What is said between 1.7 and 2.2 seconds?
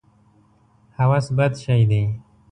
دی.